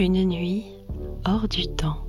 Une 0.00 0.24
nuit 0.24 0.64
hors 1.26 1.46
du 1.46 1.66
temps. 1.66 2.06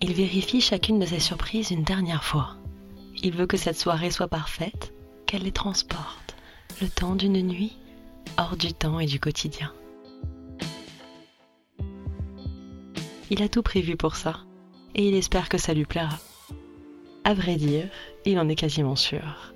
Il 0.00 0.12
vérifie 0.14 0.60
chacune 0.60 0.98
de 0.98 1.06
ses 1.06 1.20
surprises 1.20 1.70
une 1.70 1.84
dernière 1.84 2.24
fois. 2.24 2.56
Il 3.22 3.36
veut 3.36 3.46
que 3.46 3.56
cette 3.56 3.78
soirée 3.78 4.10
soit 4.10 4.26
parfaite, 4.26 4.92
qu'elle 5.26 5.42
les 5.42 5.52
transporte, 5.52 6.34
le 6.82 6.88
temps 6.88 7.14
d'une 7.14 7.40
nuit 7.40 7.78
hors 8.36 8.56
du 8.56 8.72
temps 8.72 8.98
et 8.98 9.06
du 9.06 9.20
quotidien. 9.20 9.72
Il 13.30 13.44
a 13.44 13.48
tout 13.48 13.62
prévu 13.62 13.96
pour 13.96 14.16
ça, 14.16 14.40
et 14.96 15.06
il 15.06 15.14
espère 15.14 15.48
que 15.48 15.56
ça 15.58 15.72
lui 15.72 15.84
plaira. 15.84 16.18
À 17.22 17.32
vrai 17.32 17.54
dire, 17.54 17.88
il 18.26 18.40
en 18.40 18.48
est 18.48 18.56
quasiment 18.56 18.96
sûr. 18.96 19.53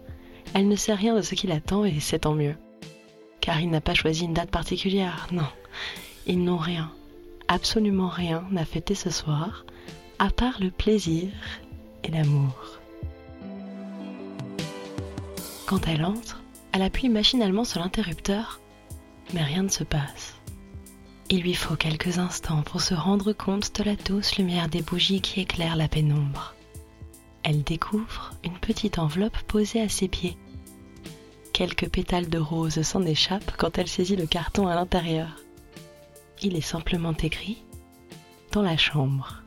Elle 0.55 0.69
ne 0.69 0.77
sait 0.77 0.95
rien 0.95 1.15
de 1.15 1.23
ce 1.23 1.34
qu'il 1.34 1.52
attend 1.52 1.84
et 1.84 2.01
c'est 2.01 2.20
tant 2.20 2.34
mieux. 2.34 2.57
Car 3.41 3.61
il 3.61 3.70
n'a 3.70 3.80
pas 3.80 3.95
choisi 3.95 4.25
une 4.25 4.34
date 4.34 4.51
particulière, 4.51 5.29
non. 5.33 5.47
Ils 6.27 6.43
n'ont 6.43 6.59
rien, 6.59 6.91
absolument 7.48 8.09
rien 8.09 8.45
à 8.57 8.65
fêter 8.65 8.95
ce 8.95 9.11
soir, 9.11 9.65
à 10.19 10.30
part 10.30 10.59
le 10.61 10.71
plaisir 10.71 11.30
et 12.05 12.11
l'amour. 12.11 12.79
Quand 15.66 15.87
elle 15.87 16.05
entre, 16.05 16.43
elle 16.73 16.83
appuie 16.83 17.09
machinalement 17.09 17.65
sur 17.65 17.80
l'interrupteur, 17.80 18.60
mais 19.35 19.43
rien 19.43 19.62
ne 19.62 19.69
se 19.69 19.85
passe. 19.85 20.35
Il 21.30 21.43
lui 21.43 21.55
faut 21.55 21.77
quelques 21.77 22.19
instants 22.19 22.62
pour 22.62 22.80
se 22.80 22.95
rendre 22.95 23.33
compte 23.33 23.79
de 23.79 23.85
la 23.85 23.96
douce 23.96 24.37
lumière 24.38 24.69
des 24.69 24.80
bougies 24.80 25.21
qui 25.21 25.41
éclairent 25.41 25.77
la 25.77 25.88
pénombre. 25.88 26.55
Elle 27.51 27.62
découvre 27.62 28.33
une 28.45 28.59
petite 28.59 28.98
enveloppe 28.98 29.38
posée 29.45 29.80
à 29.80 29.88
ses 29.88 30.07
pieds. 30.07 30.37
Quelques 31.55 31.88
pétales 31.88 32.29
de 32.29 32.38
rose 32.38 32.82
s'en 32.82 33.07
échappent 33.07 33.57
quand 33.57 33.79
elle 33.79 33.88
saisit 33.88 34.16
le 34.16 34.27
carton 34.27 34.68
à 34.68 34.74
l'intérieur. 34.74 35.35
Il 36.43 36.57
est 36.57 36.60
simplement 36.60 37.15
écrit 37.15 37.63
dans 38.52 38.60
la 38.60 38.77
chambre. 38.77 39.43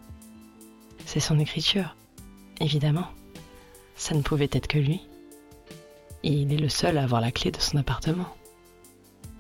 C'est 1.06 1.20
son 1.20 1.38
écriture, 1.38 1.96
évidemment. 2.60 3.06
Ça 3.96 4.16
ne 4.16 4.24
pouvait 4.24 4.50
être 4.52 4.66
que 4.66 4.80
lui. 4.80 5.02
Il 6.24 6.52
est 6.52 6.58
le 6.58 6.70
seul 6.70 6.98
à 6.98 7.04
avoir 7.04 7.22
la 7.22 7.32
clé 7.32 7.52
de 7.52 7.62
son 7.62 7.78
appartement. 7.78 8.36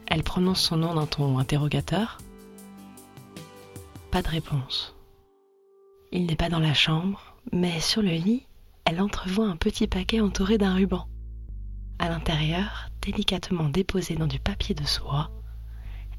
Elle 0.06 0.22
prononce 0.22 0.62
son 0.62 0.78
nom 0.78 0.94
d'un 0.94 1.08
ton 1.08 1.40
interrogateur, 1.40 2.20
pas 4.12 4.22
de 4.22 4.30
réponse. 4.30 4.94
Il 6.12 6.28
n'est 6.28 6.36
pas 6.36 6.50
dans 6.50 6.60
la 6.60 6.76
chambre, 6.76 7.36
mais 7.52 7.80
sur 7.80 8.04
le 8.04 8.12
lit, 8.12 8.46
elle 8.92 9.00
entrevoit 9.00 9.48
un 9.48 9.56
petit 9.56 9.88
paquet 9.88 10.20
entouré 10.20 10.58
d'un 10.58 10.74
ruban. 10.74 11.08
À 11.98 12.10
l'intérieur, 12.10 12.90
délicatement 13.02 13.70
déposé 13.70 14.16
dans 14.16 14.28
du 14.28 14.38
papier 14.38 14.76
de 14.76 14.84
soie, 14.84 15.32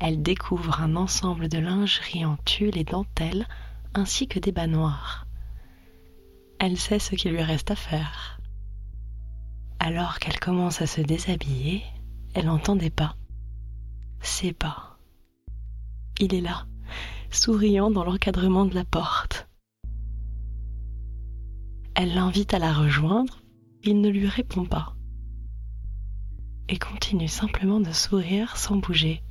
elle 0.01 0.23
découvre 0.23 0.81
un 0.81 0.97
ensemble 0.97 1.51
de 1.51 1.59
lingerie 1.59 2.25
en 2.25 2.39
tulle 2.47 2.79
et 2.79 2.85
dentelle, 2.85 3.47
ainsi 3.93 4.27
que 4.27 4.39
des 4.39 4.53
bas 4.53 4.67
noirs. 4.67 5.27
Elle 6.59 6.79
sait 6.79 6.99
ce 6.99 7.15
qu'il 7.15 7.33
lui 7.33 7.43
reste 7.43 7.71
à 7.71 7.77
faire. 7.77 8.41
Alors 9.79 10.19
qu'elle 10.19 10.41
commence 10.41 10.81
à 10.81 10.87
se 10.87 11.03
déshabiller, 11.03 11.83
elle 12.33 12.49
entend 12.49 12.75
des 12.75 12.89
pas. 12.89 13.17
Ses 14.23 14.55
pas. 14.55 14.97
Il 16.19 16.35
est 16.35 16.41
là, 16.41 16.65
souriant 17.31 17.91
dans 17.91 18.05
l'encadrement 18.05 18.65
de 18.65 18.75
la 18.75 18.87
porte. 18.87 19.42
Elle 21.95 22.15
l'invite 22.15 22.55
à 22.55 22.59
la 22.59 22.73
rejoindre, 22.73 23.43
il 23.83 24.01
ne 24.01 24.09
lui 24.09 24.27
répond 24.27 24.65
pas. 24.65 24.95
Et 26.69 26.79
continue 26.79 27.29
simplement 27.29 27.81
de 27.81 27.93
sourire 27.93 28.57
sans 28.57 28.77
bouger. 28.77 29.23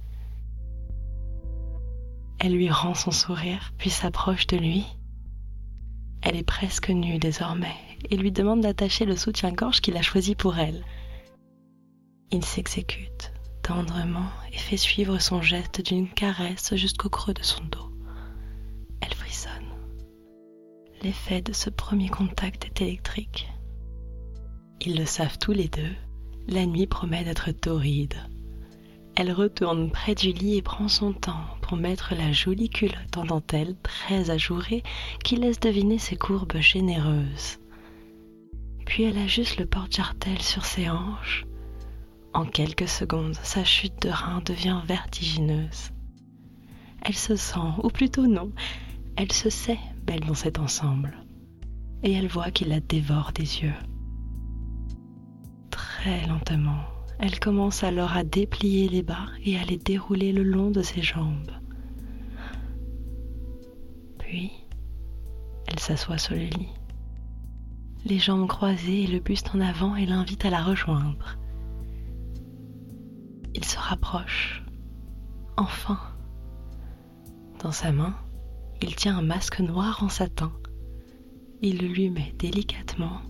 Elle 2.39 2.53
lui 2.53 2.69
rend 2.69 2.93
son 2.93 3.11
sourire, 3.11 3.73
puis 3.77 3.89
s'approche 3.89 4.45
de 4.47 4.57
lui. 4.57 4.85
Elle 6.21 6.35
est 6.35 6.43
presque 6.43 6.89
nue 6.89 7.17
désormais 7.17 7.75
et 8.09 8.17
lui 8.17 8.31
demande 8.31 8.61
d'attacher 8.61 9.05
le 9.05 9.15
soutien-gorge 9.15 9.81
qu'il 9.81 9.97
a 9.97 10.01
choisi 10.01 10.35
pour 10.35 10.57
elle. 10.57 10.83
Il 12.31 12.45
s'exécute 12.45 13.31
tendrement 13.63 14.29
et 14.51 14.57
fait 14.57 14.77
suivre 14.77 15.19
son 15.19 15.41
geste 15.41 15.81
d'une 15.81 16.09
caresse 16.09 16.75
jusqu'au 16.75 17.09
creux 17.09 17.33
de 17.33 17.43
son 17.43 17.63
dos 17.65 17.90
l'effet 21.01 21.41
de 21.41 21.53
ce 21.53 21.69
premier 21.69 22.09
contact 22.09 22.65
est 22.65 22.81
électrique. 22.81 23.49
Ils 24.81 24.97
le 24.97 25.05
savent 25.05 25.37
tous 25.39 25.51
les 25.51 25.67
deux, 25.67 25.95
la 26.47 26.65
nuit 26.65 26.87
promet 26.87 27.23
d'être 27.23 27.51
torride. 27.51 28.15
Elle 29.15 29.31
retourne 29.31 29.91
près 29.91 30.15
du 30.15 30.31
lit 30.31 30.57
et 30.57 30.61
prend 30.61 30.87
son 30.87 31.13
temps 31.13 31.45
pour 31.61 31.75
mettre 31.75 32.15
la 32.15 32.31
jolie 32.31 32.69
culotte 32.69 33.17
en 33.17 33.25
dentelle 33.25 33.75
très 33.83 34.29
ajourée 34.29 34.83
qui 35.23 35.35
laisse 35.35 35.59
deviner 35.59 35.97
ses 35.97 36.15
courbes 36.15 36.57
généreuses. 36.57 37.59
Puis 38.85 39.03
elle 39.03 39.17
ajuste 39.17 39.57
le 39.57 39.65
porte-jartel 39.65 40.41
sur 40.41 40.65
ses 40.65 40.89
hanches. 40.89 41.45
En 42.33 42.45
quelques 42.45 42.87
secondes, 42.87 43.35
sa 43.43 43.63
chute 43.63 44.01
de 44.01 44.09
rein 44.09 44.41
devient 44.45 44.81
vertigineuse. 44.85 45.91
Elle 47.03 47.15
se 47.15 47.35
sent, 47.35 47.59
ou 47.83 47.89
plutôt 47.89 48.27
non, 48.27 48.51
elle 49.17 49.31
se 49.31 49.49
sait 49.49 49.79
dans 50.19 50.33
cet 50.33 50.59
ensemble, 50.59 51.17
et 52.03 52.11
elle 52.11 52.27
voit 52.27 52.51
qu'il 52.51 52.69
la 52.69 52.79
dévore 52.79 53.31
des 53.33 53.61
yeux. 53.61 53.73
Très 55.69 56.27
lentement, 56.27 56.83
elle 57.19 57.39
commence 57.39 57.83
alors 57.83 58.13
à 58.13 58.23
déplier 58.23 58.89
les 58.89 59.03
bas 59.03 59.27
et 59.43 59.57
à 59.57 59.63
les 59.63 59.77
dérouler 59.77 60.33
le 60.33 60.43
long 60.43 60.71
de 60.71 60.81
ses 60.81 61.01
jambes. 61.01 61.51
Puis, 64.19 64.51
elle 65.67 65.79
s'assoit 65.79 66.17
sur 66.17 66.35
le 66.35 66.41
lit, 66.41 66.69
les 68.05 68.19
jambes 68.19 68.47
croisées 68.47 69.03
et 69.03 69.07
le 69.07 69.19
buste 69.19 69.51
en 69.53 69.61
avant 69.61 69.95
et 69.95 70.05
l'invite 70.05 70.45
à 70.45 70.49
la 70.49 70.63
rejoindre. 70.63 71.37
Il 73.53 73.65
se 73.65 73.77
rapproche, 73.77 74.63
enfin. 75.57 75.99
Dans 77.61 77.71
sa 77.71 77.91
main, 77.91 78.15
il 78.81 78.95
tient 78.95 79.17
un 79.17 79.21
masque 79.21 79.59
noir 79.59 80.03
en 80.03 80.09
satin. 80.09 80.51
Il 81.61 81.79
le 81.79 81.87
lui 81.87 82.09
met 82.09 82.33
délicatement, 82.39 83.21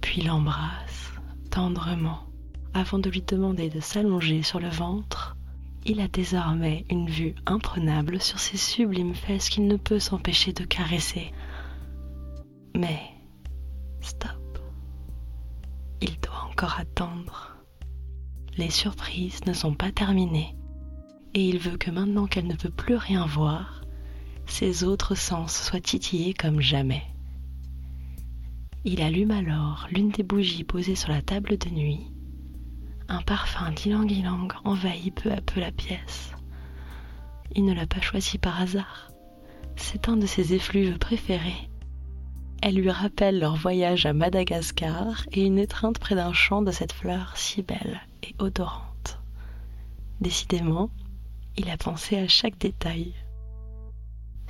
puis 0.00 0.22
l'embrasse 0.22 1.12
tendrement 1.50 2.26
avant 2.74 2.98
de 2.98 3.10
lui 3.10 3.22
demander 3.22 3.68
de 3.68 3.80
s'allonger 3.80 4.42
sur 4.42 4.58
le 4.58 4.68
ventre. 4.68 5.36
Il 5.84 6.00
a 6.00 6.08
désormais 6.08 6.84
une 6.90 7.08
vue 7.08 7.34
imprenable 7.46 8.20
sur 8.20 8.38
ses 8.38 8.56
sublimes 8.56 9.14
fesses 9.14 9.48
qu'il 9.48 9.66
ne 9.66 9.76
peut 9.76 9.98
s'empêcher 9.98 10.52
de 10.52 10.64
caresser. 10.64 11.32
Mais, 12.74 13.00
stop. 14.00 14.58
Il 16.00 16.18
doit 16.20 16.48
encore 16.50 16.78
attendre. 16.78 17.56
Les 18.56 18.70
surprises 18.70 19.44
ne 19.46 19.52
sont 19.52 19.74
pas 19.74 19.92
terminées. 19.92 20.56
Et 21.34 21.48
il 21.48 21.58
veut 21.58 21.76
que 21.76 21.90
maintenant 21.90 22.26
qu'elle 22.26 22.46
ne 22.46 22.56
peut 22.56 22.70
plus 22.70 22.96
rien 22.96 23.26
voir, 23.26 23.81
ses 24.52 24.84
autres 24.84 25.14
sens 25.14 25.64
soient 25.64 25.80
titillés 25.80 26.34
comme 26.34 26.60
jamais. 26.60 27.02
Il 28.84 29.00
allume 29.00 29.30
alors 29.30 29.88
l'une 29.90 30.10
des 30.10 30.22
bougies 30.22 30.62
posées 30.62 30.94
sur 30.94 31.08
la 31.08 31.22
table 31.22 31.56
de 31.56 31.70
nuit. 31.70 32.12
Un 33.08 33.22
parfum 33.22 33.70
d'ylang-ylang 33.70 34.52
envahit 34.64 35.14
peu 35.14 35.32
à 35.32 35.40
peu 35.40 35.58
la 35.58 35.72
pièce. 35.72 36.32
Il 37.54 37.64
ne 37.64 37.72
l'a 37.72 37.86
pas 37.86 38.02
choisi 38.02 38.36
par 38.36 38.60
hasard. 38.60 39.10
C'est 39.76 40.10
un 40.10 40.18
de 40.18 40.26
ses 40.26 40.52
effluves 40.52 40.98
préférés. 40.98 41.70
Elle 42.60 42.74
lui 42.74 42.90
rappelle 42.90 43.38
leur 43.38 43.56
voyage 43.56 44.04
à 44.04 44.12
Madagascar 44.12 45.24
et 45.32 45.46
une 45.46 45.58
étreinte 45.58 45.98
près 45.98 46.14
d'un 46.14 46.34
champ 46.34 46.60
de 46.60 46.72
cette 46.72 46.92
fleur 46.92 47.38
si 47.38 47.62
belle 47.62 48.02
et 48.22 48.34
odorante. 48.38 49.18
Décidément, 50.20 50.90
il 51.56 51.70
a 51.70 51.78
pensé 51.78 52.18
à 52.18 52.28
chaque 52.28 52.58
détail. 52.58 53.14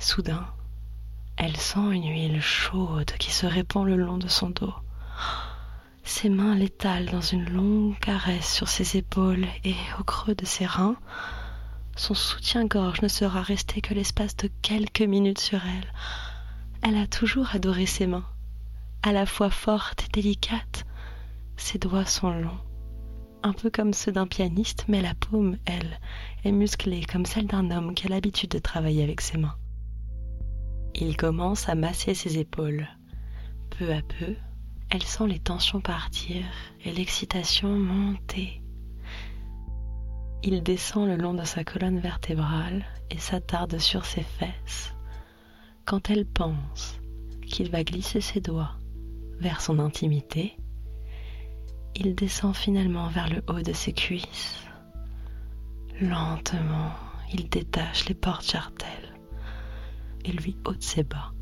Soudain, 0.03 0.45
elle 1.37 1.55
sent 1.55 1.93
une 1.93 2.09
huile 2.09 2.41
chaude 2.41 3.13
qui 3.19 3.31
se 3.31 3.45
répand 3.45 3.87
le 3.87 3.95
long 3.95 4.17
de 4.17 4.27
son 4.27 4.49
dos. 4.49 4.73
Ses 6.03 6.27
mains 6.27 6.55
l'étalent 6.55 7.09
dans 7.09 7.21
une 7.21 7.49
longue 7.49 7.97
caresse 7.99 8.53
sur 8.53 8.67
ses 8.67 8.97
épaules 8.97 9.47
et 9.63 9.77
au 9.97 10.03
creux 10.03 10.35
de 10.35 10.43
ses 10.43 10.65
reins. 10.65 10.97
Son 11.95 12.15
soutien-gorge 12.15 13.01
ne 13.01 13.07
sera 13.07 13.41
resté 13.41 13.79
que 13.79 13.93
l'espace 13.93 14.35
de 14.35 14.49
quelques 14.61 15.03
minutes 15.03 15.39
sur 15.39 15.61
elle. 15.65 15.93
Elle 16.81 16.97
a 16.97 17.07
toujours 17.07 17.55
adoré 17.55 17.85
ses 17.85 18.05
mains, 18.05 18.27
à 19.03 19.13
la 19.13 19.25
fois 19.25 19.51
fortes 19.51 20.03
et 20.03 20.11
délicates. 20.11 20.85
Ses 21.55 21.79
doigts 21.79 22.05
sont 22.05 22.31
longs, 22.31 22.59
un 23.41 23.53
peu 23.53 23.69
comme 23.69 23.93
ceux 23.93 24.11
d'un 24.11 24.27
pianiste, 24.27 24.83
mais 24.89 25.01
la 25.01 25.15
paume, 25.15 25.57
elle, 25.63 25.97
est 26.43 26.51
musclée 26.51 27.05
comme 27.05 27.25
celle 27.25 27.47
d'un 27.47 27.71
homme 27.71 27.95
qui 27.95 28.07
a 28.07 28.09
l'habitude 28.09 28.49
de 28.49 28.59
travailler 28.59 29.01
avec 29.01 29.21
ses 29.21 29.37
mains. 29.37 29.55
Il 30.95 31.17
commence 31.17 31.69
à 31.69 31.75
masser 31.75 32.13
ses 32.13 32.37
épaules. 32.37 32.87
Peu 33.71 33.91
à 33.91 34.01
peu, 34.01 34.35
Elle 34.91 35.01
sent 35.01 35.25
les 35.27 35.39
tensions 35.39 35.81
partir 35.81 36.45
et 36.85 36.91
l'excitation 36.91 37.69
monter. 37.69 38.61
Il 40.43 40.61
descend 40.61 41.07
le 41.07 41.15
long 41.15 41.33
de 41.33 41.45
sa 41.45 41.63
colonne 41.63 41.97
vertébrale 41.97 42.85
et 43.09 43.17
s'attarde 43.17 43.79
sur 43.79 44.05
ses 44.05 44.21
fesses. 44.21 44.93
Quand 45.85 46.11
elle 46.11 46.27
pense 46.27 46.99
qu'il 47.47 47.71
va 47.71 47.83
glisser 47.83 48.21
ses 48.21 48.39
doigts 48.39 48.77
vers 49.39 49.61
son 49.61 49.79
intimité, 49.79 50.55
il 51.95 52.13
descend 52.13 52.55
finalement 52.55 53.07
vers 53.07 53.29
le 53.29 53.41
haut 53.47 53.61
de 53.61 53.73
ses 53.73 53.93
cuisses. 53.93 54.63
Lentement, 55.99 56.91
il 57.33 57.49
détache 57.49 58.07
les 58.07 58.15
portes 58.15 58.51
jartelles 58.51 59.02
et 60.25 60.31
lui 60.31 60.57
ôte 60.65 60.83
ses 60.83 61.03
bas. 61.03 61.33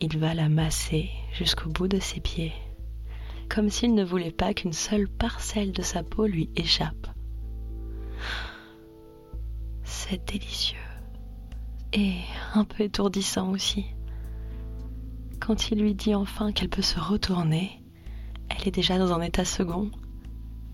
Il 0.00 0.18
va 0.18 0.34
la 0.34 0.48
masser 0.48 1.10
jusqu'au 1.32 1.70
bout 1.70 1.88
de 1.88 1.98
ses 1.98 2.20
pieds, 2.20 2.52
comme 3.48 3.70
s'il 3.70 3.94
ne 3.94 4.04
voulait 4.04 4.30
pas 4.30 4.52
qu'une 4.54 4.72
seule 4.72 5.08
parcelle 5.08 5.72
de 5.72 5.82
sa 5.82 6.02
peau 6.02 6.26
lui 6.26 6.50
échappe. 6.56 7.06
C'est 9.84 10.26
délicieux 10.26 10.78
et 11.92 12.16
un 12.54 12.64
peu 12.64 12.84
étourdissant 12.84 13.50
aussi. 13.50 13.86
Quand 15.40 15.70
il 15.70 15.80
lui 15.80 15.94
dit 15.94 16.14
enfin 16.14 16.52
qu'elle 16.52 16.68
peut 16.68 16.82
se 16.82 16.98
retourner, 16.98 17.82
elle 18.48 18.68
est 18.68 18.74
déjà 18.74 18.98
dans 18.98 19.12
un 19.12 19.22
état 19.22 19.44
second, 19.44 19.90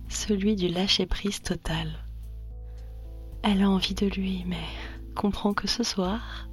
celui 0.08 0.56
du 0.56 0.68
lâcher-prise 0.68 1.42
total. 1.42 1.88
Elle 3.42 3.62
a 3.62 3.70
envie 3.70 3.94
de 3.94 4.06
lui, 4.06 4.44
mais 4.46 4.56
comprend 5.14 5.54
que 5.54 5.68
ce 5.68 5.82
soir, 5.82 6.48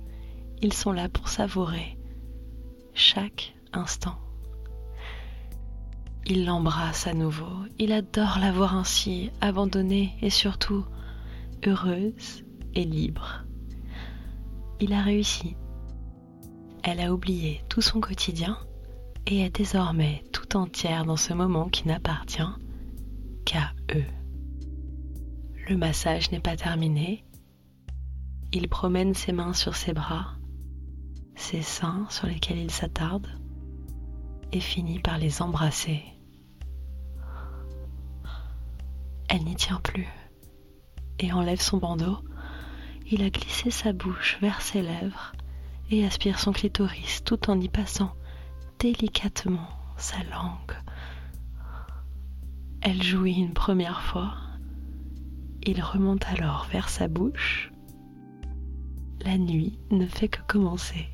ils 0.61 0.73
sont 0.73 0.91
là 0.91 1.09
pour 1.09 1.27
savourer 1.29 1.97
chaque 2.93 3.55
instant. 3.73 4.19
Il 6.25 6.45
l'embrasse 6.45 7.07
à 7.07 7.13
nouveau, 7.13 7.65
il 7.79 7.91
adore 7.91 8.37
la 8.39 8.51
voir 8.51 8.75
ainsi, 8.75 9.31
abandonnée 9.41 10.15
et 10.21 10.29
surtout 10.29 10.85
heureuse 11.65 12.43
et 12.75 12.83
libre. 12.83 13.45
Il 14.79 14.93
a 14.93 15.01
réussi. 15.01 15.55
Elle 16.83 16.99
a 17.01 17.13
oublié 17.13 17.63
tout 17.67 17.81
son 17.81 17.99
quotidien 17.99 18.57
et 19.25 19.41
est 19.41 19.55
désormais 19.55 20.23
tout 20.31 20.55
entière 20.55 21.05
dans 21.05 21.17
ce 21.17 21.33
moment 21.33 21.67
qui 21.69 21.87
n'appartient 21.87 22.41
qu'à 23.45 23.73
eux. 23.95 24.05
Le 25.67 25.77
massage 25.77 26.31
n'est 26.31 26.39
pas 26.39 26.55
terminé. 26.55 27.23
Il 28.51 28.67
promène 28.67 29.13
ses 29.13 29.31
mains 29.31 29.53
sur 29.53 29.75
ses 29.75 29.93
bras, 29.93 30.35
ses 31.35 31.61
seins 31.61 32.07
sur 32.09 32.25
lesquels 32.25 32.57
il 32.57 32.71
s'attarde, 32.71 33.27
et 34.51 34.59
finit 34.59 34.99
par 34.99 35.19
les 35.19 35.41
embrasser. 35.43 36.01
Elle 39.27 39.43
n'y 39.43 39.55
tient 39.55 39.79
plus 39.79 40.07
et 41.19 41.31
enlève 41.31 41.61
son 41.61 41.77
bandeau. 41.77 42.17
Il 43.11 43.21
a 43.21 43.29
glissé 43.29 43.69
sa 43.69 43.93
bouche 43.93 44.39
vers 44.41 44.61
ses 44.61 44.81
lèvres 44.81 45.33
et 45.91 46.05
aspire 46.05 46.39
son 46.39 46.51
clitoris 46.51 47.23
tout 47.23 47.49
en 47.51 47.59
y 47.59 47.69
passant 47.69 48.15
délicatement 48.79 49.67
sa 49.97 50.17
langue. 50.23 50.75
Elle 52.81 53.03
jouit 53.03 53.33
une 53.33 53.53
première 53.53 54.01
fois. 54.01 54.33
Il 55.63 55.81
remonte 55.83 56.25
alors 56.25 56.65
vers 56.71 56.89
sa 56.89 57.07
bouche. 57.07 57.71
La 59.29 59.37
nuit 59.37 59.77
ne 59.91 60.07
fait 60.07 60.27
que 60.27 60.39
commencer. 60.47 61.05